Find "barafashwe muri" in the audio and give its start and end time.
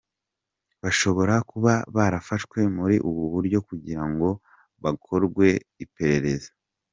1.95-2.95